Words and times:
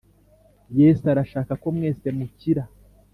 Yesu 0.79 1.03
arashaka 1.13 1.51
ko 1.61 1.67
mwese 1.75 2.07
mukira 2.17 2.63